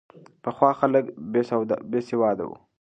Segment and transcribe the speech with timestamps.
[0.43, 1.05] پخوا خلک
[1.91, 2.55] بې سواده وو.